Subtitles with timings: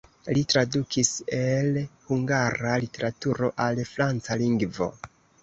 [0.35, 1.69] Li tradukis el
[2.07, 4.91] hungara literaturo al franca lingvo.